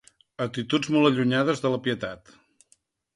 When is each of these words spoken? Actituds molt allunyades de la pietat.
Actituds 0.45 0.89
molt 0.95 1.09
allunyades 1.09 1.61
de 1.65 1.73
la 1.73 1.79
pietat. 1.89 2.33